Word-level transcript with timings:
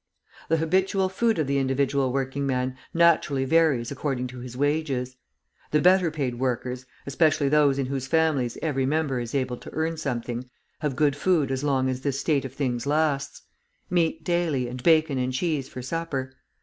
The 0.49 0.57
habitual 0.57 1.09
food 1.09 1.37
of 1.37 1.45
the 1.45 1.59
individual 1.59 2.11
working 2.11 2.47
man 2.47 2.75
naturally 2.91 3.45
varies 3.45 3.91
according 3.91 4.25
to 4.29 4.39
his 4.39 4.57
wages. 4.57 5.15
The 5.69 5.79
better 5.79 6.09
paid 6.09 6.39
workers, 6.39 6.87
especially 7.05 7.49
those 7.49 7.77
in 7.77 7.85
whose 7.85 8.07
families 8.07 8.57
every 8.63 8.87
member 8.87 9.19
is 9.19 9.35
able 9.35 9.57
to 9.57 9.69
earn 9.73 9.97
something, 9.97 10.49
have 10.79 10.95
good 10.95 11.15
food 11.15 11.51
as 11.51 11.63
long 11.63 11.87
as 11.87 12.01
this 12.01 12.19
state 12.19 12.45
of 12.45 12.53
things 12.55 12.87
lasts; 12.87 13.43
meat 13.91 14.23
daily, 14.23 14.67
and 14.67 14.81
bacon 14.81 15.19
and 15.19 15.31
cheese 15.33 15.69
for 15.69 15.83
supper. 15.83 16.33